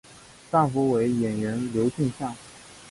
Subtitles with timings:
[0.51, 2.35] 丈夫为演员刘俊相。